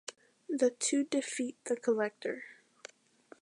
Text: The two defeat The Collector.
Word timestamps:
The 0.49 0.71
two 0.71 1.03
defeat 1.03 1.57
The 1.65 1.75
Collector. 1.77 2.43